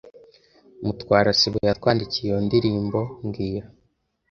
Mutwara 0.83 1.29
sibo 1.39 1.57
yakwandikiye 1.69 2.25
iyo 2.29 2.39
ndirimbo 2.47 2.99
mbwira 3.25 3.65